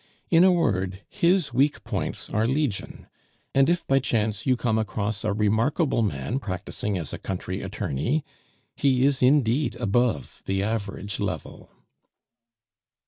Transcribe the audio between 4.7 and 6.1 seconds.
across a remarkable